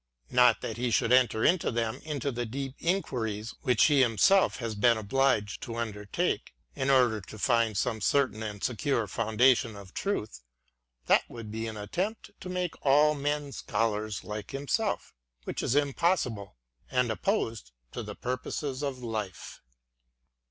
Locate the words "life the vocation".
19.03-19.29